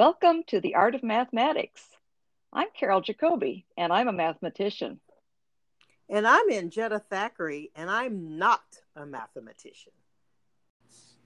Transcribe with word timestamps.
Welcome 0.00 0.44
to 0.46 0.62
the 0.62 0.76
Art 0.76 0.94
of 0.94 1.02
Mathematics. 1.02 1.82
I'm 2.54 2.68
Carol 2.74 3.02
Jacoby, 3.02 3.66
and 3.76 3.92
I'm 3.92 4.08
a 4.08 4.14
mathematician. 4.14 4.98
And 6.08 6.26
I'm 6.26 6.48
Angetta 6.48 7.02
Thackeray, 7.10 7.70
and 7.76 7.90
I'm 7.90 8.38
not 8.38 8.62
a 8.96 9.04
mathematician. 9.04 9.92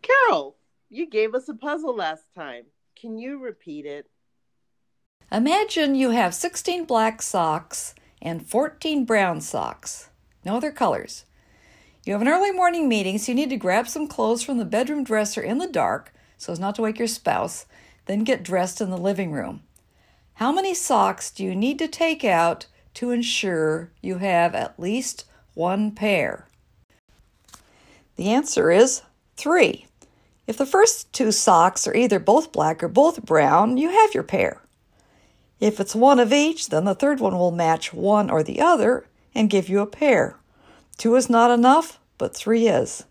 Carol, 0.02 0.56
you 0.90 1.08
gave 1.08 1.36
us 1.36 1.48
a 1.48 1.54
puzzle 1.54 1.94
last 1.94 2.24
time. 2.34 2.64
Can 3.00 3.16
you 3.16 3.38
repeat 3.38 3.86
it? 3.86 4.10
Imagine 5.30 5.94
you 5.94 6.10
have 6.10 6.34
16 6.34 6.84
black 6.84 7.22
socks 7.22 7.94
and 8.20 8.44
14 8.44 9.04
brown 9.04 9.40
socks. 9.40 10.10
No 10.44 10.56
other 10.56 10.72
colors. 10.72 11.26
You 12.04 12.14
have 12.14 12.22
an 12.22 12.28
early 12.28 12.50
morning 12.50 12.88
meeting, 12.88 13.18
so 13.18 13.30
you 13.30 13.36
need 13.36 13.50
to 13.50 13.56
grab 13.56 13.86
some 13.86 14.08
clothes 14.08 14.42
from 14.42 14.58
the 14.58 14.64
bedroom 14.64 15.04
dresser 15.04 15.42
in 15.42 15.58
the 15.58 15.68
dark 15.68 16.12
so 16.36 16.52
as 16.52 16.58
not 16.58 16.74
to 16.74 16.82
wake 16.82 16.98
your 16.98 17.06
spouse, 17.06 17.66
then 18.06 18.24
get 18.24 18.42
dressed 18.42 18.80
in 18.80 18.90
the 18.90 18.98
living 18.98 19.32
room. 19.32 19.62
How 20.34 20.50
many 20.52 20.74
socks 20.74 21.30
do 21.30 21.44
you 21.44 21.54
need 21.54 21.78
to 21.78 21.88
take 21.88 22.24
out 22.24 22.66
to 22.94 23.10
ensure 23.10 23.90
you 24.00 24.18
have 24.18 24.54
at 24.54 24.78
least 24.78 25.24
one 25.54 25.92
pair? 25.92 26.48
The 28.16 28.30
answer 28.30 28.70
is 28.70 29.02
three. 29.36 29.86
If 30.46 30.56
the 30.56 30.66
first 30.66 31.12
two 31.12 31.32
socks 31.32 31.86
are 31.86 31.96
either 31.96 32.18
both 32.18 32.52
black 32.52 32.82
or 32.82 32.88
both 32.88 33.24
brown, 33.24 33.76
you 33.76 33.90
have 33.90 34.14
your 34.14 34.22
pair. 34.22 34.60
If 35.60 35.80
it's 35.80 35.94
one 35.94 36.20
of 36.20 36.32
each, 36.32 36.68
then 36.68 36.84
the 36.84 36.94
third 36.94 37.20
one 37.20 37.38
will 37.38 37.50
match 37.50 37.94
one 37.94 38.30
or 38.30 38.42
the 38.42 38.60
other 38.60 39.06
and 39.34 39.48
give 39.48 39.68
you 39.68 39.80
a 39.80 39.86
pair. 39.86 40.36
Two 40.98 41.16
is 41.16 41.30
not 41.30 41.50
enough, 41.50 41.98
but 42.18 42.36
three 42.36 42.68
is. 42.68 43.04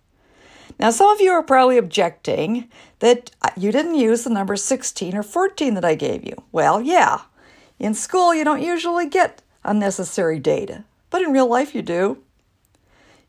Now, 0.79 0.89
some 0.89 1.09
of 1.09 1.21
you 1.21 1.31
are 1.31 1.43
probably 1.43 1.77
objecting 1.77 2.69
that 2.99 3.31
uh, 3.41 3.49
you 3.55 3.71
didn't 3.71 3.95
use 3.95 4.23
the 4.23 4.29
number 4.29 4.55
16 4.55 5.15
or 5.15 5.23
14 5.23 5.73
that 5.75 5.85
I 5.85 5.95
gave 5.95 6.25
you. 6.25 6.35
Well, 6.51 6.81
yeah. 6.81 7.21
In 7.79 7.93
school, 7.93 8.33
you 8.33 8.43
don't 8.43 8.61
usually 8.61 9.07
get 9.07 9.41
unnecessary 9.63 10.39
data, 10.39 10.83
but 11.09 11.21
in 11.21 11.31
real 11.31 11.47
life, 11.47 11.73
you 11.75 11.81
do. 11.81 12.19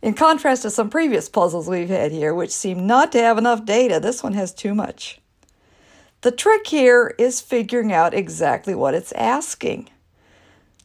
In 0.02 0.14
contrast 0.14 0.62
to 0.62 0.70
some 0.70 0.90
previous 0.90 1.28
puzzles 1.28 1.68
we've 1.68 1.88
had 1.88 2.12
here, 2.12 2.34
which 2.34 2.50
seem 2.50 2.86
not 2.86 3.10
to 3.12 3.18
have 3.18 3.38
enough 3.38 3.64
data, 3.64 3.98
this 3.98 4.22
one 4.22 4.34
has 4.34 4.52
too 4.52 4.74
much. 4.74 5.20
The 6.20 6.30
trick 6.30 6.66
here 6.66 7.14
is 7.18 7.40
figuring 7.40 7.92
out 7.92 8.14
exactly 8.14 8.74
what 8.74 8.94
it's 8.94 9.12
asking. 9.12 9.88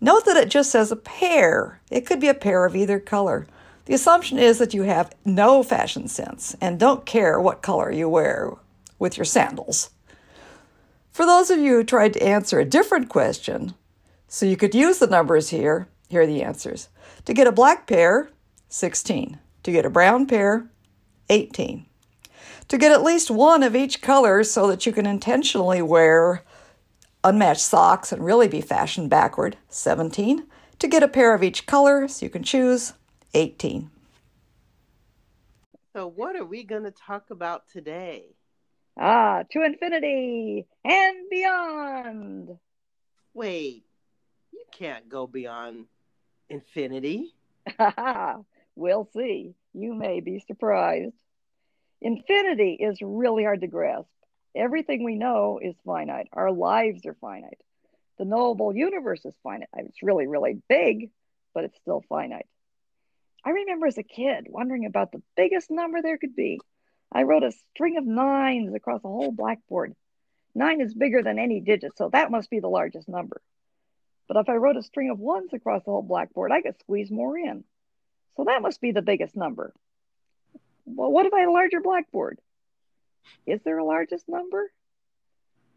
Note 0.01 0.25
that 0.25 0.37
it 0.37 0.49
just 0.49 0.71
says 0.71 0.91
a 0.91 0.95
pair. 0.95 1.81
It 1.91 2.05
could 2.05 2.19
be 2.19 2.29
a 2.29 2.33
pair 2.33 2.65
of 2.65 2.75
either 2.75 2.99
color. 2.99 3.47
The 3.89 3.95
assumption 3.95 4.37
is 4.37 4.59
that 4.59 4.75
you 4.75 4.83
have 4.83 5.15
no 5.25 5.63
fashion 5.63 6.07
sense 6.07 6.55
and 6.61 6.79
don't 6.79 7.07
care 7.07 7.41
what 7.41 7.63
color 7.63 7.91
you 7.91 8.07
wear 8.07 8.53
with 8.99 9.17
your 9.17 9.25
sandals. 9.25 9.89
For 11.11 11.25
those 11.25 11.49
of 11.49 11.57
you 11.57 11.77
who 11.77 11.83
tried 11.83 12.13
to 12.13 12.21
answer 12.23 12.59
a 12.59 12.65
different 12.65 13.09
question, 13.09 13.73
so 14.27 14.45
you 14.45 14.57
could 14.57 14.75
use 14.75 14.99
the 14.99 15.07
numbers 15.07 15.49
here, 15.49 15.87
here 16.07 16.21
are 16.21 16.27
the 16.27 16.43
answers. 16.43 16.89
To 17.25 17.33
get 17.33 17.47
a 17.47 17.51
black 17.51 17.87
pair, 17.87 18.29
16. 18.67 19.39
To 19.63 19.71
get 19.71 19.87
a 19.87 19.89
brown 19.89 20.27
pair, 20.27 20.69
18. 21.31 21.87
To 22.67 22.77
get 22.77 22.91
at 22.91 23.01
least 23.01 23.31
one 23.31 23.63
of 23.63 23.75
each 23.75 24.03
color 24.03 24.43
so 24.43 24.67
that 24.67 24.85
you 24.85 24.91
can 24.91 25.07
intentionally 25.07 25.81
wear 25.81 26.43
unmatched 27.23 27.61
socks 27.61 28.11
and 28.11 28.23
really 28.23 28.47
be 28.47 28.61
fashion 28.61 29.09
backward, 29.09 29.57
17. 29.69 30.45
To 30.77 30.87
get 30.87 31.01
a 31.01 31.07
pair 31.07 31.33
of 31.33 31.41
each 31.41 31.65
color 31.65 32.07
so 32.07 32.23
you 32.23 32.29
can 32.29 32.43
choose, 32.43 32.93
18. 33.33 33.89
So, 35.93 36.07
what 36.07 36.35
are 36.35 36.45
we 36.45 36.63
going 36.63 36.83
to 36.83 36.91
talk 36.91 37.31
about 37.31 37.63
today? 37.67 38.25
Ah, 38.97 39.43
to 39.51 39.63
infinity 39.63 40.65
and 40.83 41.17
beyond. 41.29 42.49
Wait, 43.33 43.85
you 44.51 44.63
can't 44.71 45.07
go 45.09 45.25
beyond 45.25 45.85
infinity. 46.49 47.33
we'll 48.75 49.09
see. 49.13 49.53
You 49.73 49.93
may 49.93 50.19
be 50.19 50.39
surprised. 50.39 51.15
Infinity 52.01 52.77
is 52.79 52.99
really 53.01 53.43
hard 53.43 53.61
to 53.61 53.67
grasp. 53.67 54.09
Everything 54.55 55.03
we 55.03 55.15
know 55.15 55.59
is 55.61 55.75
finite. 55.85 56.27
Our 56.33 56.51
lives 56.51 57.05
are 57.05 57.15
finite. 57.21 57.61
The 58.17 58.25
knowable 58.25 58.75
universe 58.75 59.23
is 59.25 59.33
finite. 59.43 59.69
It's 59.77 60.03
really, 60.03 60.27
really 60.27 60.61
big, 60.67 61.11
but 61.53 61.63
it's 61.63 61.77
still 61.77 62.03
finite. 62.09 62.47
I 63.43 63.51
remember 63.51 63.87
as 63.87 63.97
a 63.97 64.03
kid 64.03 64.47
wondering 64.49 64.85
about 64.85 65.11
the 65.11 65.21
biggest 65.35 65.71
number 65.71 66.01
there 66.01 66.17
could 66.17 66.35
be. 66.35 66.59
I 67.11 67.23
wrote 67.23 67.43
a 67.43 67.51
string 67.51 67.97
of 67.97 68.05
nines 68.05 68.73
across 68.75 69.03
a 69.03 69.07
whole 69.07 69.31
blackboard. 69.31 69.95
Nine 70.53 70.81
is 70.81 70.93
bigger 70.93 71.23
than 71.23 71.39
any 71.39 71.59
digit, 71.59 71.97
so 71.97 72.09
that 72.09 72.31
must 72.31 72.49
be 72.49 72.59
the 72.59 72.67
largest 72.67 73.07
number. 73.07 73.41
But 74.27 74.37
if 74.37 74.49
I 74.49 74.55
wrote 74.55 74.77
a 74.77 74.83
string 74.83 75.09
of 75.09 75.19
ones 75.19 75.53
across 75.53 75.83
the 75.83 75.91
whole 75.91 76.03
blackboard, 76.03 76.51
I 76.51 76.61
could 76.61 76.77
squeeze 76.79 77.09
more 77.09 77.37
in. 77.37 77.63
So 78.35 78.43
that 78.45 78.61
must 78.61 78.81
be 78.81 78.91
the 78.91 79.01
biggest 79.01 79.35
number. 79.35 79.73
Well, 80.85 81.11
what 81.11 81.25
if 81.25 81.33
I 81.33 81.39
had 81.39 81.49
a 81.49 81.51
larger 81.51 81.81
blackboard? 81.81 82.39
Is 83.45 83.61
there 83.63 83.77
a 83.77 83.85
largest 83.85 84.27
number? 84.27 84.71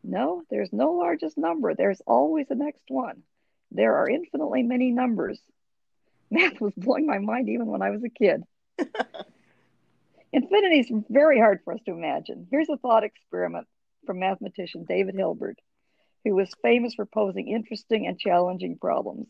No, 0.04 0.42
there's 0.50 0.72
no 0.72 0.92
largest 0.92 1.38
number. 1.38 1.74
There's 1.74 2.02
always 2.06 2.50
a 2.50 2.54
next 2.54 2.84
one. 2.88 3.22
There 3.70 3.96
are 3.96 4.08
infinitely 4.08 4.62
many 4.62 4.90
numbers 4.90 5.40
math 6.32 6.60
was 6.60 6.74
blowing 6.76 7.06
my 7.06 7.18
mind 7.18 7.48
even 7.48 7.66
when 7.66 7.82
I 7.82 7.90
was 7.90 8.02
a 8.02 8.08
kid. 8.08 8.42
Infinity 10.32 10.80
is 10.80 10.90
very 11.10 11.38
hard 11.38 11.60
for 11.62 11.74
us 11.74 11.80
to 11.84 11.92
imagine. 11.92 12.48
Here's 12.50 12.70
a 12.70 12.78
thought 12.78 13.04
experiment 13.04 13.66
from 14.06 14.18
mathematician 14.18 14.84
David 14.88 15.14
Hilbert, 15.14 15.58
who 16.24 16.34
was 16.34 16.50
famous 16.62 16.94
for 16.94 17.04
posing 17.04 17.48
interesting 17.48 18.06
and 18.06 18.18
challenging 18.18 18.78
problems. 18.78 19.28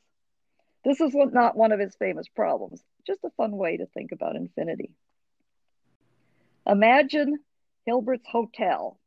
This 0.85 1.01
is 1.01 1.13
not 1.15 1.57
one 1.57 1.73
of 1.73 1.81
his 1.81 1.95
famous 1.97 2.29
problems, 2.29 2.81
just 3.07 3.25
a 3.25 3.31
fun 3.31 3.57
way 3.57 3.77
to 3.77 3.87
think 3.87 4.13
about 4.13 4.37
infinity. 4.37 4.93
Imagine 6.67 7.39
Hilbert's 7.85 8.27
hotel, 8.31 8.99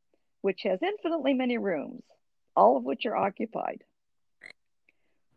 which 0.42 0.64
has 0.64 0.80
infinitely 0.82 1.34
many 1.34 1.58
rooms, 1.58 2.04
all 2.56 2.78
of 2.78 2.84
which 2.84 3.06
are 3.06 3.16
occupied. 3.16 3.84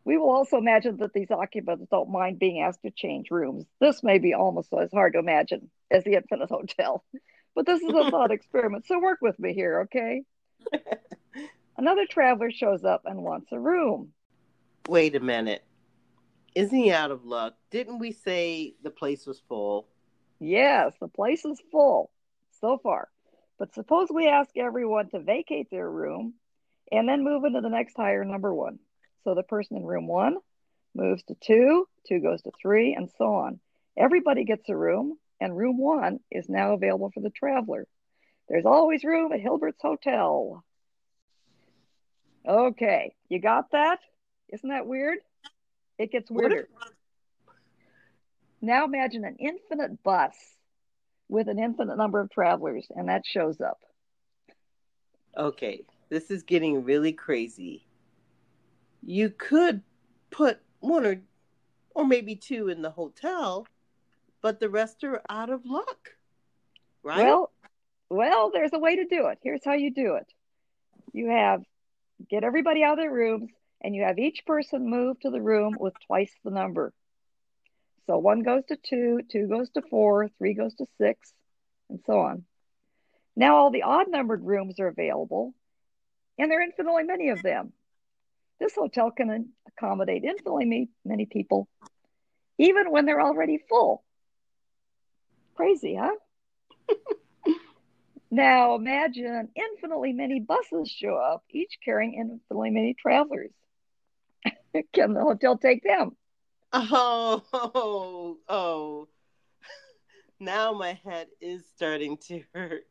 We 0.09 0.17
will 0.17 0.31
also 0.31 0.57
imagine 0.57 0.97
that 1.01 1.13
these 1.13 1.31
occupants 1.31 1.87
don't 1.91 2.09
mind 2.09 2.39
being 2.39 2.63
asked 2.63 2.81
to 2.81 2.91
change 2.91 3.31
rooms. 3.31 3.67
This 3.79 4.03
may 4.03 4.17
be 4.17 4.33
almost 4.33 4.73
as 4.73 4.91
hard 4.91 5.13
to 5.13 5.19
imagine 5.19 5.69
as 5.91 6.03
the 6.03 6.15
Infinite 6.15 6.49
Hotel, 6.49 7.05
but 7.55 7.67
this 7.67 7.83
is 7.83 7.93
a 7.93 8.11
thought 8.11 8.31
experiment. 8.31 8.87
So 8.87 8.99
work 9.01 9.19
with 9.21 9.39
me 9.39 9.53
here, 9.53 9.81
okay? 9.81 10.23
Another 11.77 12.07
traveler 12.07 12.51
shows 12.51 12.87
up 12.87 13.03
and 13.05 13.23
wants 13.23 13.53
a 13.53 13.61
room. 13.61 14.15
Wait 14.89 15.15
a 15.15 15.21
minute. 15.21 15.63
Isn't 16.55 16.79
he 16.79 16.91
out 16.91 17.11
of 17.11 17.27
luck? 17.27 17.57
Didn't 17.71 17.99
we 17.99 18.13
say 18.13 18.77
the 18.83 18.91
place 18.91 19.27
was 19.27 19.43
full? 19.47 19.89
Yes, 20.41 20.95
the 21.03 21.09
place 21.09 21.45
is 21.45 21.61
full 21.71 22.11
so 22.63 22.79
far. 22.79 23.11
But 23.59 23.75
suppose 23.75 24.09
we 24.11 24.27
ask 24.27 24.57
everyone 24.57 25.11
to 25.11 25.21
vacate 25.21 25.69
their 25.71 25.91
room 25.91 26.33
and 26.91 27.07
then 27.07 27.25
move 27.25 27.45
into 27.45 27.61
the 27.61 27.69
next 27.69 27.95
higher 27.95 28.25
number 28.25 28.55
one. 28.55 28.79
So 29.29 29.35
the 29.35 29.43
person 29.43 29.77
in 29.77 29.85
room 29.85 30.07
one 30.07 30.39
moves 30.95 31.23
to 31.25 31.35
two, 31.35 31.87
two 32.09 32.21
goes 32.21 32.41
to 32.41 32.51
three, 32.63 32.95
and 32.95 33.11
so 33.19 33.27
on. 33.35 33.61
Everybody 33.95 34.45
gets 34.45 34.67
a 34.71 34.75
room, 34.75 35.19
and 35.39 35.55
room 35.55 35.77
one 35.77 36.21
is 36.31 36.49
now 36.49 36.73
available 36.73 37.11
for 37.13 37.21
the 37.21 37.29
traveler. 37.29 37.87
There's 38.49 38.65
always 38.65 39.05
room 39.05 39.31
at 39.33 39.41
Hilbert's 39.41 39.83
Hotel. 39.83 40.65
Okay, 42.49 43.15
you 43.29 43.39
got 43.39 43.73
that? 43.73 43.99
Isn't 44.49 44.71
that 44.71 44.87
weird? 44.87 45.19
It 45.99 46.11
gets 46.11 46.31
weirder. 46.31 46.67
Now 48.63 48.87
imagine 48.87 49.27
an 49.27 49.37
infinite 49.39 50.03
bus 50.03 50.35
with 51.29 51.49
an 51.49 51.59
infinite 51.59 51.99
number 51.99 52.21
of 52.21 52.31
travelers, 52.31 52.87
and 52.97 53.11
that 53.11 53.27
shows 53.27 53.61
up. 53.61 53.81
Okay, 55.37 55.83
this 56.09 56.31
is 56.31 56.43
getting 56.45 56.83
really 56.83 57.13
crazy 57.13 57.85
you 59.03 59.31
could 59.31 59.83
put 60.31 60.61
one 60.81 61.07
or 61.07 61.21
or 61.95 62.07
maybe 62.07 62.37
two 62.37 62.69
in 62.69 62.83
the 62.83 62.91
hotel, 62.91 63.67
but 64.41 64.61
the 64.61 64.69
rest 64.69 65.03
are 65.03 65.21
out 65.29 65.51
of 65.51 65.67
luck. 65.67 66.11
Right? 67.03 67.25
Well, 67.25 67.51
well, 68.09 68.51
there's 68.53 68.73
a 68.73 68.79
way 68.79 68.97
to 68.97 69.05
do 69.05 69.27
it. 69.27 69.39
Here's 69.43 69.65
how 69.65 69.75
you 69.75 69.93
do 69.93 70.15
it. 70.15 70.33
You 71.13 71.31
have 71.31 71.63
get 72.31 72.45
everybody 72.45 72.83
out 72.83 72.93
of 72.93 72.99
their 72.99 73.13
rooms 73.13 73.51
and 73.81 73.95
you 73.95 74.03
have 74.03 74.19
each 74.19 74.45
person 74.47 74.91
move 74.91 75.19
to 75.21 75.31
the 75.31 75.41
room 75.41 75.77
with 75.79 75.95
twice 76.07 76.33
the 76.45 76.51
number. 76.51 76.93
So 78.07 78.19
one 78.19 78.43
goes 78.43 78.65
to 78.69 78.77
two, 78.77 79.21
two 79.31 79.47
goes 79.47 79.71
to 79.71 79.83
four, 79.83 80.29
three 80.39 80.55
goes 80.55 80.75
to 80.77 80.87
six, 80.99 81.33
and 81.91 82.01
so 82.07 82.21
on. 82.21 82.45
Now 83.37 83.57
all 83.57 83.71
the 83.71 83.83
odd 83.83 84.09
numbered 84.09 84.43
rooms 84.43 84.81
are 84.81 84.89
available, 84.89 85.55
and 86.39 86.51
there 86.51 86.61
are 86.61 86.63
infinitely 86.63 87.05
many 87.05 87.29
of 87.29 87.43
them. 87.43 87.73
This 88.61 88.75
hotel 88.75 89.11
can 89.11 89.53
accommodate 89.67 90.25
infinitely 90.25 90.89
many 91.05 91.27
people, 91.27 91.69
even 92.59 92.91
when 92.91 93.07
they're 93.07 93.21
already 93.21 93.59
full. 93.69 94.05
Crazy, 95.55 95.97
huh? 95.97 96.15
Now 98.31 98.75
imagine 98.75 99.49
infinitely 99.57 100.13
many 100.13 100.41
buses 100.41 100.91
show 100.91 101.17
up, 101.17 101.45
each 101.51 101.79
carrying 101.83 102.15
infinitely 102.15 102.71
many 102.71 102.95
travelers. 102.95 103.53
Can 104.93 105.15
the 105.15 105.23
hotel 105.23 105.57
take 105.57 105.83
them? 105.83 106.15
Oh, 106.73 107.43
oh, 107.53 108.39
oh. 108.49 109.09
Now 110.39 110.73
my 110.75 111.01
head 111.05 111.29
is 111.41 111.65
starting 111.75 112.19
to 112.29 112.43
hurt. 112.55 112.83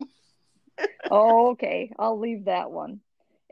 oh, 1.12 1.52
okay. 1.52 1.92
I'll 2.00 2.20
leave 2.20 2.46
that 2.46 2.72
one. 2.72 3.00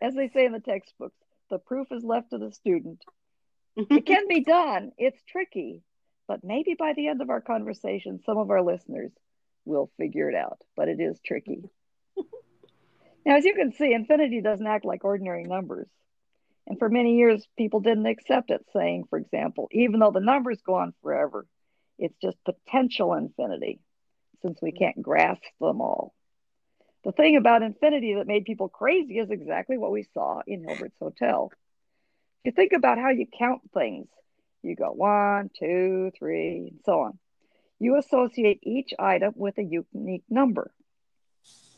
As 0.01 0.15
they 0.15 0.29
say 0.29 0.45
in 0.45 0.51
the 0.53 0.59
textbooks, 0.59 1.15
the 1.49 1.59
proof 1.59 1.87
is 1.91 2.03
left 2.03 2.31
to 2.31 2.37
the 2.37 2.51
student. 2.51 3.03
it 3.77 4.05
can 4.05 4.27
be 4.27 4.43
done. 4.43 4.91
It's 4.97 5.21
tricky, 5.27 5.81
but 6.27 6.43
maybe 6.43 6.75
by 6.77 6.93
the 6.93 7.07
end 7.07 7.21
of 7.21 7.29
our 7.29 7.41
conversation, 7.41 8.21
some 8.25 8.37
of 8.37 8.49
our 8.49 8.61
listeners 8.61 9.11
will 9.65 9.91
figure 9.97 10.29
it 10.29 10.35
out. 10.35 10.61
But 10.75 10.87
it 10.87 10.99
is 10.99 11.19
tricky. 11.25 11.63
now, 13.25 13.35
as 13.35 13.45
you 13.45 13.53
can 13.53 13.73
see, 13.73 13.93
infinity 13.93 14.41
doesn't 14.41 14.65
act 14.65 14.85
like 14.85 15.03
ordinary 15.03 15.43
numbers. 15.43 15.87
And 16.67 16.79
for 16.79 16.89
many 16.89 17.17
years, 17.17 17.45
people 17.57 17.79
didn't 17.79 18.07
accept 18.07 18.49
it, 18.49 18.65
saying, 18.73 19.05
for 19.09 19.19
example, 19.19 19.67
even 19.71 19.99
though 19.99 20.11
the 20.11 20.19
numbers 20.19 20.59
go 20.65 20.75
on 20.75 20.93
forever, 21.03 21.45
it's 21.99 22.17
just 22.21 22.37
potential 22.43 23.13
infinity, 23.13 23.79
since 24.41 24.59
we 24.61 24.71
can't 24.71 25.01
grasp 25.01 25.43
them 25.61 25.81
all. 25.81 26.13
The 27.05 27.11
thing 27.11 27.37
about 27.37 27.61
infinity 27.61 28.15
that 28.15 28.25
made 28.25 28.45
people 28.45 28.67
crazy 28.67 29.19
is 29.19 29.29
exactly 29.29 29.77
what 29.77 29.91
we 29.91 30.07
saw 30.15 30.41
in 30.47 30.63
Hilbert's 30.63 30.97
Hotel. 30.99 31.51
If 32.43 32.45
you 32.45 32.51
think 32.51 32.73
about 32.73 32.97
how 32.97 33.09
you 33.09 33.27
count 33.27 33.61
things, 33.75 34.07
you 34.63 34.75
go 34.75 34.91
one, 34.91 35.51
two, 35.57 36.11
three, 36.17 36.69
and 36.71 36.79
so 36.83 37.01
on. 37.01 37.19
You 37.77 37.97
associate 37.97 38.61
each 38.63 38.91
item 38.97 39.33
with 39.35 39.59
a 39.59 39.63
unique 39.63 40.23
number. 40.31 40.71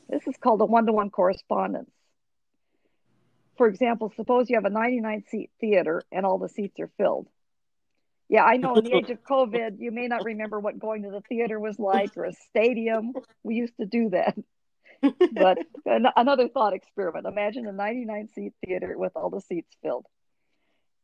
This 0.07 0.25
is 0.27 0.37
called 0.37 0.61
a 0.61 0.65
one 0.65 0.85
to 0.85 0.93
one 0.93 1.09
correspondence. 1.09 1.91
For 3.57 3.67
example, 3.67 4.13
suppose 4.15 4.49
you 4.49 4.55
have 4.55 4.63
a 4.63 4.69
99 4.69 5.25
seat 5.27 5.49
theater 5.59 6.03
and 6.09 6.25
all 6.25 6.37
the 6.37 6.47
seats 6.47 6.79
are 6.79 6.91
filled. 6.97 7.27
Yeah, 8.29 8.45
I 8.45 8.55
know 8.55 8.75
in 8.75 8.85
the 8.85 8.95
age 8.95 9.09
of 9.09 9.23
COVID, 9.23 9.79
you 9.79 9.91
may 9.91 10.07
not 10.07 10.23
remember 10.23 10.59
what 10.59 10.79
going 10.79 11.03
to 11.03 11.11
the 11.11 11.21
theater 11.21 11.59
was 11.59 11.77
like 11.79 12.15
or 12.15 12.25
a 12.25 12.33
stadium. 12.49 13.13
We 13.43 13.55
used 13.55 13.75
to 13.77 13.85
do 13.85 14.11
that. 14.11 14.37
But 15.31 15.59
another 15.85 16.47
thought 16.49 16.73
experiment 16.73 17.25
imagine 17.25 17.67
a 17.67 17.71
99 17.71 18.29
seat 18.33 18.53
theater 18.65 18.97
with 18.97 19.13
all 19.15 19.29
the 19.29 19.41
seats 19.41 19.75
filled. 19.81 20.05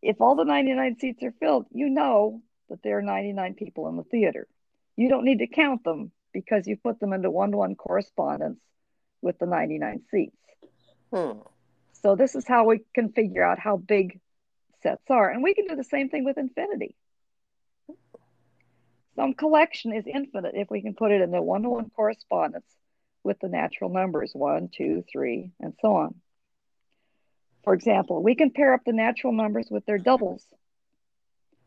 If 0.02 0.20
all 0.20 0.36
the 0.36 0.44
99 0.44 0.98
seats 1.00 1.24
are 1.24 1.34
filled, 1.40 1.68
you 1.72 1.90
know 1.90 2.42
that 2.70 2.84
there 2.84 2.98
are 2.98 3.02
99 3.02 3.54
people 3.56 3.88
in 3.88 3.98
the 3.98 4.04
theater. 4.04 4.48
You 4.96 5.10
don't 5.10 5.26
need 5.26 5.40
to 5.40 5.48
count 5.48 5.84
them 5.84 6.12
because 6.34 6.68
you 6.68 6.78
put 6.78 7.00
them 7.00 7.14
into 7.14 7.32
one 7.32 7.52
to 7.52 7.58
one 7.58 7.76
correspondence 7.76 8.60
with 9.22 9.40
the 9.40 9.46
99 9.46 10.02
seats. 10.12 10.36
Hmm. 11.14 11.40
So, 12.02 12.16
this 12.16 12.36
is 12.36 12.46
how 12.46 12.66
we 12.66 12.82
can 12.94 13.14
figure 13.14 13.44
out 13.44 13.60
how 13.60 13.78
big 13.78 14.20
sets 14.82 15.10
are. 15.10 15.30
And 15.30 15.42
we 15.42 15.54
can 15.54 15.68
do 15.68 15.76
the 15.76 15.84
same 15.84 16.10
thing 16.10 16.26
with 16.26 16.38
infinity. 16.38 16.96
Some 19.16 19.36
collection 19.36 19.94
is 19.94 20.06
infinite 20.08 20.56
if 20.56 20.70
we 20.70 20.82
can 20.82 20.96
put 20.96 21.12
it 21.12 21.22
in 21.22 21.32
the 21.32 21.42
one 21.42 21.62
to 21.62 21.70
one 21.70 21.90
correspondence 21.96 22.66
with 23.24 23.40
the 23.40 23.50
natural 23.50 23.90
numbers 23.90 24.32
one, 24.34 24.70
two, 24.76 25.04
three, 25.12 25.52
and 25.60 25.74
so 25.82 25.96
on. 25.96 26.16
For 27.64 27.74
example, 27.74 28.22
we 28.22 28.36
can 28.36 28.52
pair 28.52 28.74
up 28.74 28.82
the 28.86 28.94
natural 28.94 29.34
numbers 29.34 29.68
with 29.70 29.86
their 29.86 29.98
doubles 29.98 30.46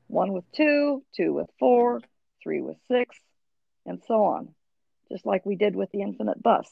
one 0.08 0.32
with 0.32 0.44
two, 0.52 1.02
two 1.16 1.32
with 1.32 1.48
four, 1.58 2.00
three 2.42 2.60
with 2.60 2.76
six, 2.88 3.16
and 3.84 4.00
so 4.06 4.24
on, 4.24 4.54
just 5.10 5.26
like 5.26 5.44
we 5.44 5.56
did 5.56 5.74
with 5.74 5.90
the 5.90 6.02
infinite 6.02 6.42
bus. 6.42 6.68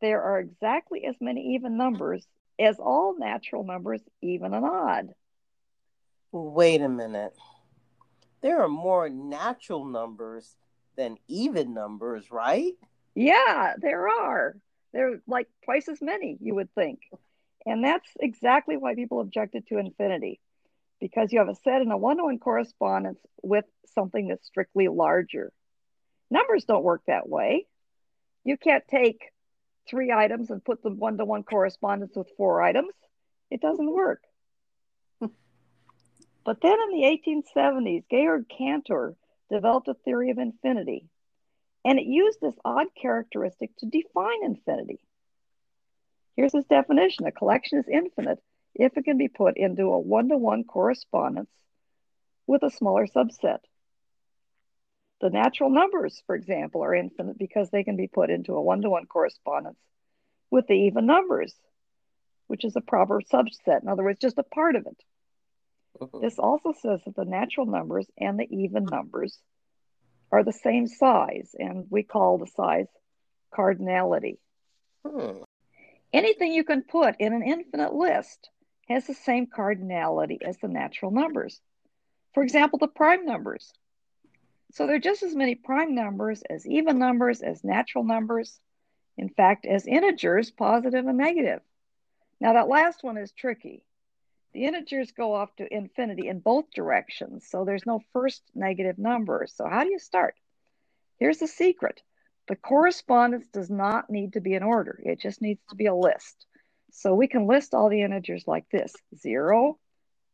There 0.00 0.22
are 0.22 0.40
exactly 0.40 1.04
as 1.04 1.16
many 1.20 1.54
even 1.54 1.76
numbers 1.76 2.26
as 2.58 2.78
all 2.78 3.18
natural 3.18 3.64
numbers, 3.64 4.00
even 4.22 4.54
and 4.54 4.64
odd. 4.64 5.14
Wait 6.32 6.80
a 6.80 6.88
minute. 6.88 7.34
There 8.42 8.62
are 8.62 8.68
more 8.68 9.08
natural 9.08 9.84
numbers 9.84 10.56
than 10.96 11.18
even 11.28 11.74
numbers, 11.74 12.30
right? 12.30 12.74
Yeah, 13.14 13.74
there 13.78 14.08
are. 14.08 14.56
There 14.92 15.12
are 15.12 15.22
like 15.26 15.48
twice 15.64 15.88
as 15.88 16.00
many, 16.00 16.36
you 16.40 16.54
would 16.54 16.74
think. 16.74 17.00
And 17.66 17.84
that's 17.84 18.08
exactly 18.18 18.76
why 18.76 18.94
people 18.94 19.20
objected 19.20 19.66
to 19.68 19.78
infinity, 19.78 20.40
because 21.00 21.32
you 21.32 21.38
have 21.38 21.48
a 21.48 21.54
set 21.54 21.82
in 21.82 21.90
a 21.90 21.96
one 21.96 22.16
to 22.16 22.24
one 22.24 22.38
correspondence 22.38 23.20
with 23.42 23.64
something 23.94 24.28
that's 24.28 24.46
strictly 24.46 24.88
larger. 24.88 25.52
Numbers 26.30 26.64
don't 26.64 26.84
work 26.84 27.02
that 27.06 27.28
way. 27.28 27.66
You 28.44 28.56
can't 28.56 28.86
take 28.88 29.30
three 29.88 30.12
items 30.12 30.50
and 30.50 30.64
put 30.64 30.82
them 30.82 30.98
one 30.98 31.18
to 31.18 31.24
one 31.24 31.42
correspondence 31.42 32.16
with 32.16 32.30
four 32.36 32.62
items. 32.62 32.94
It 33.50 33.60
doesn't 33.60 33.92
work. 33.92 34.22
but 35.20 36.60
then 36.62 36.78
in 36.80 36.90
the 36.90 37.20
1870s, 37.26 38.04
Georg 38.10 38.46
Cantor 38.48 39.16
developed 39.50 39.88
a 39.88 39.94
theory 39.94 40.30
of 40.30 40.38
infinity 40.38 41.06
and 41.84 41.98
it 41.98 42.06
used 42.06 42.40
this 42.40 42.54
odd 42.64 42.86
characteristic 43.00 43.74
to 43.78 43.86
define 43.86 44.44
infinity. 44.44 45.00
Here's 46.36 46.52
his 46.52 46.66
definition 46.66 47.26
a 47.26 47.32
collection 47.32 47.78
is 47.78 47.88
infinite 47.88 48.42
if 48.74 48.96
it 48.96 49.04
can 49.04 49.18
be 49.18 49.28
put 49.28 49.56
into 49.56 49.92
a 49.92 49.98
one 49.98 50.28
to 50.28 50.36
one 50.36 50.64
correspondence 50.64 51.50
with 52.46 52.62
a 52.62 52.70
smaller 52.70 53.06
subset. 53.06 53.58
The 55.20 55.30
natural 55.30 55.70
numbers, 55.70 56.22
for 56.26 56.34
example, 56.34 56.82
are 56.82 56.94
infinite 56.94 57.38
because 57.38 57.70
they 57.70 57.84
can 57.84 57.96
be 57.96 58.08
put 58.08 58.30
into 58.30 58.54
a 58.54 58.62
one 58.62 58.80
to 58.82 58.90
one 58.90 59.06
correspondence 59.06 59.78
with 60.50 60.66
the 60.66 60.74
even 60.74 61.06
numbers, 61.06 61.54
which 62.46 62.64
is 62.64 62.74
a 62.74 62.80
proper 62.80 63.20
subset. 63.20 63.82
In 63.82 63.88
other 63.88 64.02
words, 64.02 64.18
just 64.18 64.38
a 64.38 64.42
part 64.42 64.76
of 64.76 64.86
it. 64.86 65.02
Mm-hmm. 66.00 66.20
This 66.20 66.38
also 66.38 66.72
says 66.72 67.02
that 67.04 67.16
the 67.16 67.24
natural 67.24 67.66
numbers 67.66 68.06
and 68.16 68.38
the 68.38 68.46
even 68.50 68.84
numbers 68.84 69.38
are 70.32 70.44
the 70.44 70.52
same 70.52 70.86
size, 70.86 71.54
and 71.58 71.86
we 71.90 72.02
call 72.02 72.38
the 72.38 72.46
size 72.46 72.86
cardinality. 73.52 74.38
Hmm. 75.06 75.42
Anything 76.12 76.52
you 76.52 76.64
can 76.64 76.82
put 76.82 77.16
in 77.18 77.32
an 77.32 77.42
infinite 77.42 77.94
list 77.94 78.50
has 78.88 79.06
the 79.06 79.14
same 79.14 79.46
cardinality 79.46 80.42
as 80.42 80.58
the 80.58 80.68
natural 80.68 81.10
numbers. 81.10 81.60
For 82.34 82.42
example, 82.42 82.78
the 82.78 82.88
prime 82.88 83.24
numbers. 83.24 83.72
So 84.72 84.86
there 84.86 84.96
are 84.96 85.00
just 85.00 85.22
as 85.22 85.34
many 85.34 85.54
prime 85.56 85.94
numbers 85.94 86.42
as 86.48 86.66
even 86.66 86.98
numbers, 86.98 87.42
as 87.42 87.64
natural 87.64 88.04
numbers, 88.04 88.60
in 89.16 89.28
fact, 89.28 89.66
as 89.66 89.86
integers, 89.86 90.50
positive 90.50 91.06
and 91.06 91.18
negative. 91.18 91.60
Now, 92.40 92.54
that 92.54 92.68
last 92.68 93.02
one 93.02 93.16
is 93.16 93.32
tricky 93.32 93.84
the 94.52 94.64
integers 94.64 95.12
go 95.12 95.34
off 95.34 95.54
to 95.56 95.74
infinity 95.74 96.28
in 96.28 96.40
both 96.40 96.70
directions, 96.74 97.46
so 97.48 97.64
there's 97.64 97.86
no 97.86 98.00
first 98.12 98.42
negative 98.54 98.98
number. 98.98 99.46
So 99.48 99.68
how 99.68 99.84
do 99.84 99.90
you 99.90 99.98
start? 99.98 100.34
Here's 101.18 101.38
the 101.38 101.46
secret. 101.46 102.02
The 102.48 102.56
correspondence 102.56 103.46
does 103.52 103.70
not 103.70 104.10
need 104.10 104.32
to 104.32 104.40
be 104.40 104.54
in 104.54 104.62
order. 104.62 105.00
It 105.04 105.20
just 105.20 105.40
needs 105.40 105.60
to 105.68 105.76
be 105.76 105.86
a 105.86 105.94
list. 105.94 106.46
So 106.92 107.14
we 107.14 107.28
can 107.28 107.46
list 107.46 107.74
all 107.74 107.88
the 107.88 108.02
integers 108.02 108.44
like 108.46 108.68
this. 108.70 108.92
0, 109.16 109.78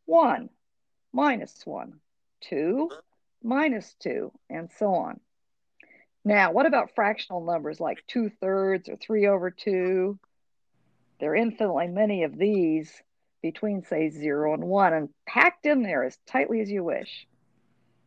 1, 0.06 0.48
minus 1.12 1.54
1, 1.66 2.00
2, 2.42 2.90
minus 3.42 3.94
2, 4.00 4.32
and 4.48 4.70
so 4.78 4.94
on. 4.94 5.20
Now, 6.24 6.52
what 6.52 6.66
about 6.66 6.94
fractional 6.94 7.44
numbers 7.44 7.80
like 7.80 8.02
2 8.08 8.30
thirds 8.40 8.88
or 8.88 8.96
3 8.96 9.26
over 9.26 9.50
2? 9.50 10.18
There 11.20 11.32
are 11.32 11.36
infinitely 11.36 11.88
many 11.88 12.24
of 12.24 12.36
these 12.36 12.92
between, 13.50 13.84
say, 13.84 14.10
zero 14.10 14.54
and 14.54 14.64
one 14.64 14.92
and 14.92 15.08
packed 15.26 15.66
in 15.66 15.82
there 15.82 16.04
as 16.04 16.18
tightly 16.26 16.60
as 16.60 16.70
you 16.70 16.82
wish. 16.82 17.26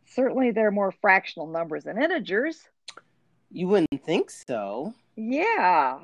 Certainly, 0.07 0.51
there 0.51 0.67
are 0.67 0.71
more 0.71 0.93
fractional 1.01 1.47
numbers 1.47 1.83
than 1.83 2.01
integers. 2.01 2.59
You 3.51 3.67
wouldn't 3.67 4.03
think 4.05 4.29
so. 4.29 4.93
Yeah. 5.15 5.99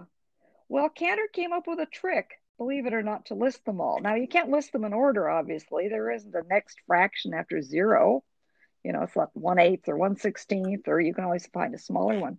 Well, 0.70 0.90
Cantor 0.90 1.28
came 1.32 1.54
up 1.54 1.68
with 1.68 1.80
a 1.80 1.86
trick, 1.86 2.40
believe 2.58 2.86
it 2.86 2.94
or 2.94 3.04
not, 3.04 3.26
to 3.28 3.36
list 3.36 3.66
them 3.66 3.82
all. 3.82 4.00
Now, 4.00 4.16
you 4.16 4.28
can't 4.28 4.50
list 4.50 4.72
them 4.72 4.86
in 4.86 4.94
order, 4.94 5.30
obviously. 5.30 5.88
There 5.88 6.12
isn't 6.12 6.34
a 6.34 6.44
next 6.50 6.78
fraction 6.88 7.34
after 7.34 7.62
zero. 7.62 8.24
You 8.84 8.94
know, 8.94 9.02
it's 9.02 9.16
like 9.16 9.30
one 9.34 9.60
eighth 9.60 9.90
or 9.90 9.98
one 9.98 10.16
sixteenth, 10.16 10.88
or 10.88 11.02
you 11.02 11.14
can 11.14 11.24
always 11.24 11.48
find 11.48 11.74
a 11.74 11.80
smaller 11.80 12.20
one. 12.20 12.38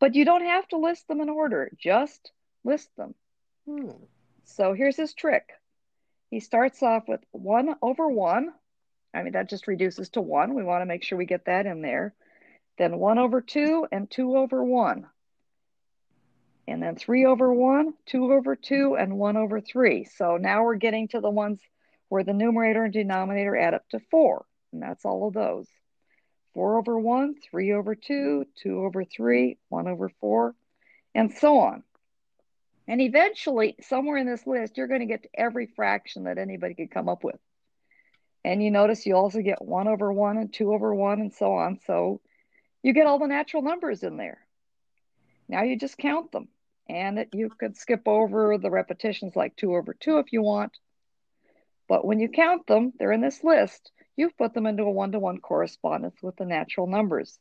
But 0.00 0.14
you 0.14 0.24
don't 0.24 0.44
have 0.44 0.66
to 0.68 0.78
list 0.78 1.06
them 1.08 1.20
in 1.20 1.28
order, 1.28 1.70
just 1.78 2.32
list 2.64 2.88
them. 2.96 3.14
Hmm. 3.68 3.90
So 4.44 4.72
here's 4.72 4.96
his 4.96 5.14
trick 5.14 5.48
he 6.30 6.40
starts 6.40 6.82
off 6.82 7.08
with 7.08 7.20
1 7.32 7.74
over 7.82 8.08
1. 8.08 8.52
I 9.12 9.22
mean, 9.22 9.32
that 9.32 9.50
just 9.50 9.66
reduces 9.66 10.08
to 10.10 10.20
1. 10.20 10.54
We 10.54 10.62
want 10.62 10.82
to 10.82 10.86
make 10.86 11.02
sure 11.02 11.18
we 11.18 11.26
get 11.26 11.46
that 11.46 11.66
in 11.66 11.82
there. 11.82 12.14
Then 12.78 12.98
1 12.98 13.18
over 13.18 13.40
2 13.40 13.88
and 13.90 14.08
2 14.08 14.36
over 14.36 14.62
1. 14.62 15.06
And 16.68 16.80
then 16.80 16.94
3 16.94 17.26
over 17.26 17.52
1, 17.52 17.94
2 18.06 18.32
over 18.32 18.54
2, 18.54 18.96
and 18.96 19.18
1 19.18 19.36
over 19.36 19.60
3. 19.60 20.04
So 20.04 20.36
now 20.36 20.62
we're 20.62 20.76
getting 20.76 21.08
to 21.08 21.20
the 21.20 21.28
ones 21.28 21.60
where 22.08 22.22
the 22.22 22.32
numerator 22.32 22.84
and 22.84 22.92
denominator 22.92 23.56
add 23.56 23.74
up 23.74 23.88
to 23.88 23.98
4. 24.10 24.44
And 24.72 24.80
that's 24.80 25.04
all 25.04 25.26
of 25.26 25.34
those. 25.34 25.66
4 26.54 26.78
over 26.78 26.98
1, 26.98 27.34
3 27.50 27.72
over 27.72 27.96
2, 27.96 28.46
2 28.62 28.84
over 28.84 29.04
3, 29.04 29.58
1 29.68 29.88
over 29.88 30.08
4. 30.20 30.54
and 31.14 31.32
so 31.32 31.58
on. 31.58 31.82
And 32.90 33.00
eventually, 33.00 33.76
somewhere 33.82 34.16
in 34.16 34.26
this 34.26 34.48
list, 34.48 34.76
you're 34.76 34.88
going 34.88 34.98
to 34.98 35.06
get 35.06 35.22
to 35.22 35.28
every 35.32 35.66
fraction 35.66 36.24
that 36.24 36.38
anybody 36.38 36.74
could 36.74 36.90
come 36.90 37.08
up 37.08 37.22
with. 37.22 37.38
And 38.44 38.60
you 38.60 38.72
notice 38.72 39.06
you 39.06 39.14
also 39.14 39.42
get 39.42 39.64
1 39.64 39.86
over 39.86 40.12
1 40.12 40.38
and 40.38 40.52
2 40.52 40.72
over 40.74 40.92
1 40.92 41.20
and 41.20 41.32
so 41.32 41.52
on. 41.52 41.78
So 41.86 42.20
you 42.82 42.92
get 42.92 43.06
all 43.06 43.20
the 43.20 43.28
natural 43.28 43.62
numbers 43.62 44.02
in 44.02 44.16
there. 44.16 44.38
Now 45.48 45.62
you 45.62 45.78
just 45.78 45.98
count 45.98 46.32
them. 46.32 46.48
And 46.88 47.20
it, 47.20 47.28
you 47.32 47.50
could 47.50 47.76
skip 47.76 48.08
over 48.08 48.58
the 48.58 48.72
repetitions 48.72 49.36
like 49.36 49.54
2 49.54 49.76
over 49.76 49.94
2 49.94 50.18
if 50.18 50.32
you 50.32 50.42
want. 50.42 50.76
But 51.88 52.04
when 52.04 52.18
you 52.18 52.28
count 52.28 52.66
them, 52.66 52.92
they're 52.98 53.12
in 53.12 53.20
this 53.20 53.44
list. 53.44 53.92
You've 54.16 54.36
put 54.36 54.52
them 54.52 54.66
into 54.66 54.82
a 54.82 54.90
one 54.90 55.12
to 55.12 55.20
one 55.20 55.38
correspondence 55.38 56.20
with 56.24 56.34
the 56.34 56.44
natural 56.44 56.88
numbers. 56.88 57.38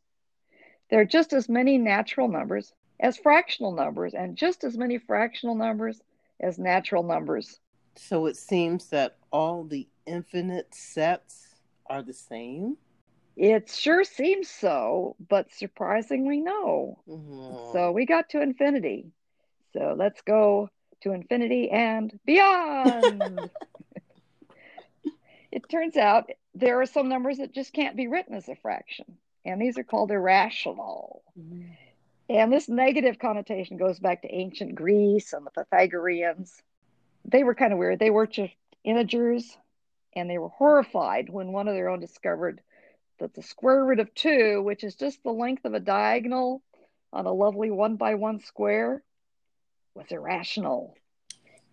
There 0.92 1.02
are 1.02 1.06
just 1.06 1.34
as 1.34 1.50
many 1.50 1.80
natural 1.80 2.28
numbers 2.28 2.72
as 3.00 3.18
fractional 3.18 3.72
numbers, 3.72 4.14
and 4.14 4.36
just 4.36 4.64
as 4.64 4.78
many 4.78 4.98
fractional 4.98 5.56
numbers 5.56 6.02
as 6.40 6.58
natural 6.58 7.04
numbers. 7.04 7.60
So 7.96 8.26
it 8.26 8.38
seems 8.38 8.90
that 8.90 9.18
all 9.32 9.64
the 9.64 9.88
infinite 10.06 10.74
sets 10.74 11.56
are 11.90 12.02
the 12.02 12.14
same? 12.14 12.78
It 13.36 13.70
sure 13.70 14.04
seems 14.04 14.50
so, 14.50 15.16
but 15.30 15.52
surprisingly, 15.52 16.42
no. 16.42 17.00
Mm-hmm. 17.08 17.72
So 17.74 17.92
we 17.92 18.06
got 18.06 18.30
to 18.30 18.42
infinity. 18.42 19.12
So 19.74 19.96
let's 19.98 20.22
go 20.22 20.70
to 21.02 21.14
infinity 21.14 21.70
and 21.70 22.18
beyond. 22.26 23.50
it 25.52 25.70
turns 25.70 25.96
out 25.96 26.30
there 26.54 26.82
are 26.82 26.86
some 26.86 27.08
numbers 27.08 27.38
that 27.38 27.54
just 27.54 27.72
can't 27.74 27.96
be 27.96 28.08
written 28.08 28.36
as 28.36 28.50
a 28.50 28.56
fraction, 28.56 29.18
and 29.46 29.62
these 29.62 29.78
are 29.78 29.84
called 29.84 30.12
irrational. 30.12 31.24
Mm-hmm. 31.40 31.72
And 32.30 32.54
this 32.54 32.70
negative 32.70 33.18
connotation 33.18 33.78
goes 33.78 34.00
back 34.00 34.22
to 34.22 34.34
ancient 34.34 34.76
Greece 34.76 35.34
and 35.34 35.46
the 35.46 35.52
Pythagoreans. 35.52 36.62
They 37.26 37.44
were 37.44 37.56
kind 37.56 37.74
of 37.74 37.80
weird. 37.80 37.98
They 37.98 38.12
just 38.32 38.54
integers, 38.84 39.58
and 40.16 40.30
they 40.30 40.38
were 40.38 40.50
horrified 40.50 41.30
when 41.30 41.52
one 41.52 41.68
of 41.68 41.74
their 41.74 41.90
own 41.90 42.00
discovered 42.00 42.62
that 43.20 43.34
the 43.34 43.42
square 43.42 43.84
root 43.84 44.00
of 44.00 44.14
2, 44.14 44.62
which 44.62 44.84
is 44.84 44.96
just 44.96 45.24
the 45.24 45.32
length 45.32 45.66
of 45.66 45.74
a 45.74 45.80
diagonal 45.80 46.62
on 47.12 47.26
a 47.26 47.34
lovely 47.34 47.72
one 47.72 47.96
by 47.96 48.14
one 48.14 48.40
square, 48.40 49.04
was 49.96 50.06
irrational. 50.12 50.96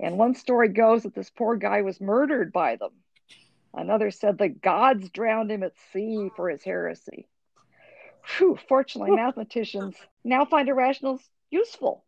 And 0.00 0.16
one 0.16 0.34
story 0.34 0.68
goes 0.68 1.02
that 1.02 1.14
this 1.14 1.30
poor 1.30 1.56
guy 1.56 1.82
was 1.82 2.00
murdered 2.00 2.50
by 2.50 2.76
them. 2.76 2.92
Another 3.74 4.10
said 4.10 4.38
the 4.38 4.48
gods 4.48 5.10
drowned 5.10 5.50
him 5.50 5.62
at 5.62 5.74
sea 5.92 6.30
for 6.34 6.48
his 6.48 6.64
heresy. 6.64 7.28
Whew, 8.26 8.58
fortunately, 8.68 9.14
mathematicians 9.14 9.96
now 10.24 10.44
find 10.44 10.68
irrationals 10.68 11.22
useful 11.50 12.04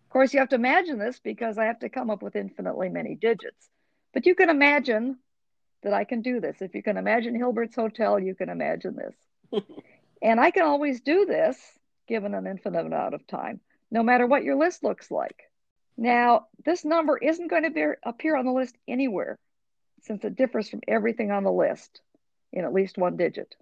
Of 0.04 0.10
course, 0.10 0.34
you 0.34 0.40
have 0.40 0.50
to 0.50 0.56
imagine 0.56 0.98
this 0.98 1.20
because 1.20 1.58
I 1.58 1.66
have 1.66 1.80
to 1.80 1.90
come 1.90 2.10
up 2.10 2.24
with 2.24 2.36
infinitely 2.36 2.90
many 2.90 3.16
digits. 3.16 3.70
But 4.14 4.26
you 4.26 4.34
can 4.34 4.50
imagine 4.50 5.18
that 5.84 5.94
I 5.94 6.04
can 6.04 6.22
do 6.22 6.40
this. 6.40 6.62
If 6.62 6.74
you 6.74 6.82
can 6.82 6.98
imagine 6.98 7.36
Hilbert's 7.36 7.76
Hotel, 7.76 8.20
you 8.20 8.34
can 8.34 8.50
imagine 8.50 8.96
this. 8.96 9.64
and 10.22 10.40
I 10.40 10.52
can 10.52 10.64
always 10.64 11.02
do 11.02 11.26
this 11.26 11.58
given 12.08 12.34
an 12.34 12.48
infinite 12.48 12.86
amount 12.86 13.14
of 13.14 13.28
time, 13.28 13.60
no 13.92 14.02
matter 14.02 14.26
what 14.26 14.44
your 14.44 14.56
list 14.56 14.84
looks 14.84 15.12
like. 15.12 15.44
Now, 15.98 16.48
this 16.64 16.84
number 16.84 17.18
isn't 17.18 17.48
going 17.48 17.64
to 17.64 17.70
be, 17.70 17.86
appear 18.04 18.36
on 18.36 18.46
the 18.46 18.52
list 18.52 18.76
anywhere 18.88 19.38
since 20.02 20.24
it 20.24 20.36
differs 20.36 20.70
from 20.70 20.82
everything 20.88 21.32
on 21.32 21.44
the 21.44 21.52
list 21.52 22.02
in 22.52 22.66
at 22.66 22.74
least 22.74 22.98
one 22.98 23.18
digit. 23.18 23.56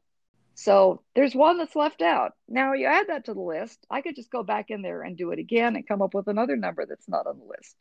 So 0.56 1.02
there's 1.16 1.36
one 1.36 1.58
that's 1.58 1.76
left 1.76 2.02
out. 2.02 2.34
Now 2.48 2.74
you 2.74 2.86
add 2.86 3.08
that 3.08 3.26
to 3.26 3.34
the 3.34 3.42
list. 3.42 3.86
I 3.90 4.02
could 4.02 4.16
just 4.16 4.32
go 4.32 4.44
back 4.44 4.70
in 4.70 4.82
there 4.82 5.02
and 5.02 5.18
do 5.18 5.32
it 5.32 5.40
again 5.40 5.76
and 5.76 5.88
come 5.88 6.02
up 6.02 6.14
with 6.14 6.28
another 6.28 6.56
number 6.56 6.86
that's 6.86 7.10
not 7.10 7.26
on 7.28 7.40
the 7.40 7.46
list. 7.46 7.76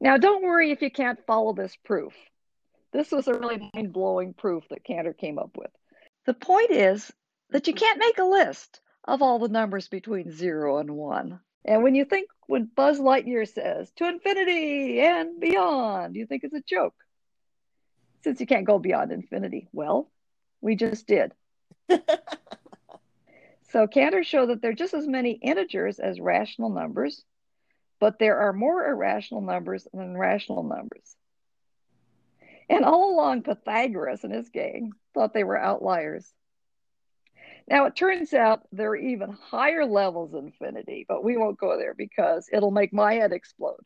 Now, 0.00 0.16
don't 0.16 0.42
worry 0.42 0.70
if 0.70 0.82
you 0.82 0.90
can't 0.90 1.24
follow 1.26 1.52
this 1.52 1.76
proof. 1.84 2.14
This 2.92 3.10
was 3.10 3.28
a 3.28 3.34
really 3.34 3.70
mind 3.74 3.92
blowing 3.92 4.32
proof 4.32 4.64
that 4.70 4.84
Cantor 4.84 5.12
came 5.12 5.38
up 5.38 5.56
with. 5.56 5.70
The 6.24 6.34
point 6.34 6.70
is 6.70 7.12
that 7.50 7.66
you 7.66 7.74
can't 7.74 8.00
make 8.00 8.18
a 8.18 8.24
list 8.24 8.80
of 9.04 9.22
all 9.22 9.38
the 9.38 9.48
numbers 9.48 9.88
between 9.88 10.32
zero 10.32 10.78
and 10.78 10.90
one. 10.90 11.40
And 11.64 11.82
when 11.82 11.94
you 11.94 12.04
think 12.04 12.28
when 12.46 12.70
Buzz 12.74 12.98
Lightyear 12.98 13.46
says 13.46 13.90
to 13.96 14.08
infinity 14.08 15.00
and 15.00 15.40
beyond, 15.40 16.16
you 16.16 16.26
think 16.26 16.44
it's 16.44 16.54
a 16.54 16.62
joke. 16.66 16.94
Since 18.24 18.40
you 18.40 18.46
can't 18.46 18.66
go 18.66 18.78
beyond 18.78 19.12
infinity. 19.12 19.68
Well, 19.72 20.10
we 20.60 20.74
just 20.74 21.06
did. 21.06 21.32
so 23.70 23.86
Cantor 23.86 24.24
showed 24.24 24.50
that 24.50 24.62
there 24.62 24.70
are 24.70 24.74
just 24.74 24.94
as 24.94 25.06
many 25.06 25.32
integers 25.32 25.98
as 25.98 26.20
rational 26.20 26.70
numbers, 26.70 27.24
but 28.00 28.18
there 28.18 28.38
are 28.38 28.52
more 28.52 28.86
irrational 28.86 29.40
numbers 29.40 29.86
than 29.92 30.16
rational 30.16 30.62
numbers. 30.62 31.16
And 32.68 32.84
all 32.84 33.14
along, 33.14 33.42
Pythagoras 33.42 34.24
and 34.24 34.32
his 34.32 34.48
gang 34.48 34.92
thought 35.14 35.32
they 35.32 35.44
were 35.44 35.58
outliers. 35.58 36.26
Now, 37.68 37.86
it 37.86 37.96
turns 37.96 38.32
out 38.32 38.62
there 38.72 38.90
are 38.90 38.96
even 38.96 39.32
higher 39.32 39.84
levels 39.84 40.34
of 40.34 40.44
infinity, 40.44 41.04
but 41.08 41.24
we 41.24 41.36
won't 41.36 41.58
go 41.58 41.76
there 41.76 41.94
because 41.94 42.48
it'll 42.52 42.70
make 42.70 42.92
my 42.92 43.14
head 43.14 43.32
explode. 43.32 43.80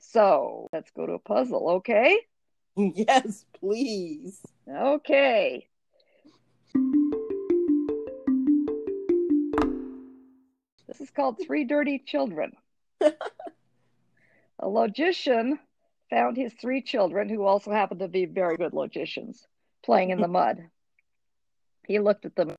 So 0.00 0.68
let's 0.72 0.90
go 0.90 1.06
to 1.06 1.14
a 1.14 1.18
puzzle, 1.18 1.70
okay? 1.76 2.18
Yes, 2.76 3.44
please. 3.58 4.40
Okay. 4.72 5.67
This 10.86 11.00
is 11.00 11.10
called 11.10 11.38
Three 11.44 11.64
Dirty 11.64 12.02
Children. 12.04 12.52
a 13.00 14.68
logician 14.68 15.58
found 16.10 16.36
his 16.36 16.52
three 16.54 16.82
children, 16.82 17.28
who 17.28 17.44
also 17.44 17.70
happened 17.70 18.00
to 18.00 18.08
be 18.08 18.24
very 18.24 18.56
good 18.56 18.72
logicians, 18.72 19.46
playing 19.84 20.10
in 20.10 20.20
the 20.20 20.28
mud. 20.38 20.68
He 21.86 21.98
looked 21.98 22.24
at 22.24 22.34
them. 22.34 22.54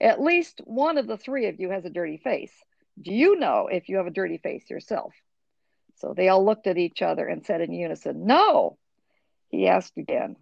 At 0.00 0.20
least 0.20 0.60
one 0.64 0.98
of 0.98 1.06
the 1.06 1.16
three 1.16 1.46
of 1.46 1.60
you 1.60 1.70
has 1.70 1.84
a 1.84 1.90
dirty 1.90 2.18
face. 2.18 2.52
Do 3.00 3.12
you 3.12 3.36
know 3.36 3.68
if 3.70 3.88
you 3.88 3.96
have 3.96 4.06
a 4.06 4.10
dirty 4.10 4.38
face 4.38 4.68
yourself? 4.68 5.14
So 5.96 6.14
they 6.14 6.28
all 6.28 6.44
looked 6.44 6.66
at 6.66 6.78
each 6.78 7.02
other 7.02 7.26
and 7.26 7.44
said 7.44 7.60
in 7.60 7.72
unison, 7.72 8.26
No. 8.26 8.78
He 9.48 9.68
asked 9.68 9.96
again, 9.96 10.36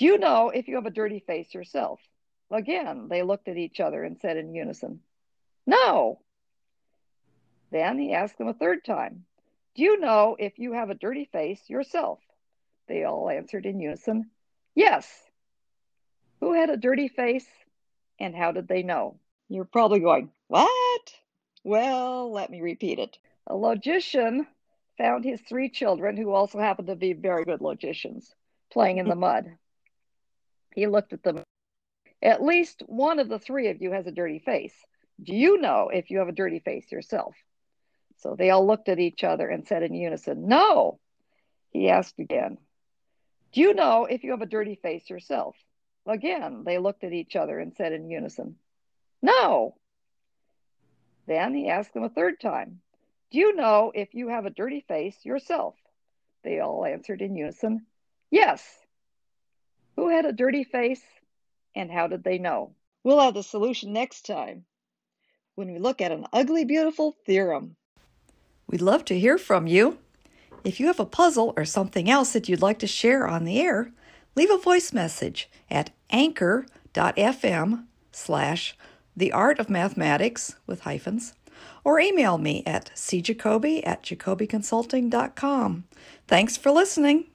Do 0.00 0.06
you 0.06 0.16
know 0.16 0.48
if 0.48 0.66
you 0.66 0.76
have 0.76 0.86
a 0.86 0.90
dirty 0.90 1.18
face 1.20 1.52
yourself? 1.52 2.00
Again, 2.50 3.08
they 3.10 3.22
looked 3.22 3.48
at 3.48 3.58
each 3.58 3.80
other 3.80 4.02
and 4.02 4.18
said 4.18 4.38
in 4.38 4.54
unison, 4.54 5.00
No. 5.66 6.22
Then 7.70 7.98
he 7.98 8.14
asked 8.14 8.38
them 8.38 8.48
a 8.48 8.54
third 8.54 8.82
time, 8.82 9.26
Do 9.74 9.82
you 9.82 10.00
know 10.00 10.36
if 10.38 10.58
you 10.58 10.72
have 10.72 10.88
a 10.88 10.94
dirty 10.94 11.26
face 11.26 11.60
yourself? 11.68 12.18
They 12.88 13.04
all 13.04 13.28
answered 13.28 13.66
in 13.66 13.78
unison, 13.78 14.30
Yes. 14.74 15.06
Who 16.40 16.54
had 16.54 16.70
a 16.70 16.78
dirty 16.78 17.08
face 17.08 17.46
and 18.18 18.34
how 18.34 18.52
did 18.52 18.68
they 18.68 18.82
know? 18.82 19.20
You're 19.50 19.66
probably 19.66 20.00
going, 20.00 20.30
What? 20.48 21.12
Well, 21.62 22.32
let 22.32 22.48
me 22.48 22.62
repeat 22.62 22.98
it. 22.98 23.18
A 23.48 23.54
logician 23.54 24.46
found 24.96 25.26
his 25.26 25.42
three 25.42 25.68
children, 25.68 26.16
who 26.16 26.32
also 26.32 26.58
happened 26.58 26.88
to 26.88 26.96
be 26.96 27.12
very 27.12 27.44
good 27.44 27.60
logicians, 27.60 28.34
playing 28.72 28.96
in 28.96 29.06
the 29.06 29.14
mud. 29.14 29.58
He 30.74 30.86
looked 30.86 31.12
at 31.12 31.22
them. 31.22 31.42
At 32.22 32.42
least 32.42 32.82
one 32.86 33.18
of 33.18 33.28
the 33.28 33.38
three 33.38 33.68
of 33.68 33.80
you 33.80 33.92
has 33.92 34.06
a 34.06 34.12
dirty 34.12 34.38
face. 34.38 34.74
Do 35.22 35.34
you 35.34 35.58
know 35.58 35.90
if 35.92 36.10
you 36.10 36.18
have 36.18 36.28
a 36.28 36.32
dirty 36.32 36.60
face 36.60 36.90
yourself? 36.90 37.34
So 38.18 38.36
they 38.36 38.50
all 38.50 38.66
looked 38.66 38.88
at 38.88 38.98
each 38.98 39.24
other 39.24 39.48
and 39.48 39.66
said 39.66 39.82
in 39.82 39.94
unison, 39.94 40.46
No. 40.46 40.98
He 41.70 41.88
asked 41.88 42.18
again, 42.18 42.58
Do 43.52 43.60
you 43.60 43.74
know 43.74 44.04
if 44.04 44.24
you 44.24 44.32
have 44.32 44.42
a 44.42 44.46
dirty 44.46 44.74
face 44.74 45.08
yourself? 45.08 45.56
Again, 46.06 46.64
they 46.64 46.78
looked 46.78 47.04
at 47.04 47.12
each 47.12 47.36
other 47.36 47.58
and 47.58 47.74
said 47.74 47.92
in 47.92 48.10
unison, 48.10 48.56
No. 49.22 49.76
Then 51.26 51.54
he 51.54 51.68
asked 51.68 51.94
them 51.94 52.04
a 52.04 52.08
third 52.08 52.40
time, 52.40 52.80
Do 53.30 53.38
you 53.38 53.54
know 53.54 53.92
if 53.94 54.14
you 54.14 54.28
have 54.28 54.46
a 54.46 54.50
dirty 54.50 54.80
face 54.80 55.24
yourself? 55.24 55.74
They 56.42 56.60
all 56.60 56.84
answered 56.84 57.22
in 57.22 57.36
unison, 57.36 57.86
Yes. 58.30 58.78
Who 60.00 60.08
had 60.08 60.24
a 60.24 60.32
dirty 60.32 60.64
face 60.64 61.02
and 61.76 61.90
how 61.90 62.06
did 62.06 62.24
they 62.24 62.38
know? 62.38 62.72
We'll 63.04 63.20
have 63.20 63.34
the 63.34 63.42
solution 63.42 63.92
next 63.92 64.24
time 64.24 64.64
when 65.56 65.70
we 65.70 65.78
look 65.78 66.00
at 66.00 66.10
an 66.10 66.24
ugly, 66.32 66.64
beautiful 66.64 67.16
theorem. 67.26 67.76
We'd 68.66 68.80
love 68.80 69.04
to 69.04 69.18
hear 69.18 69.36
from 69.36 69.66
you. 69.66 69.98
If 70.64 70.80
you 70.80 70.86
have 70.86 71.00
a 71.00 71.04
puzzle 71.04 71.52
or 71.54 71.66
something 71.66 72.08
else 72.08 72.32
that 72.32 72.48
you'd 72.48 72.62
like 72.62 72.78
to 72.78 72.86
share 72.86 73.28
on 73.28 73.44
the 73.44 73.60
air, 73.60 73.92
leave 74.34 74.50
a 74.50 74.56
voice 74.56 74.94
message 74.94 75.50
at 75.70 75.90
anchor.fm 76.08 77.84
slash 78.10 78.74
the 79.14 79.32
art 79.32 79.58
of 79.58 79.68
mathematics 79.68 80.56
with 80.66 80.80
hyphens 80.80 81.34
or 81.84 82.00
email 82.00 82.38
me 82.38 82.62
at 82.64 82.90
cjacoby 82.94 83.86
at 83.86 84.02
jacobyconsulting.com. 84.02 85.84
Thanks 86.26 86.56
for 86.56 86.70
listening. 86.70 87.26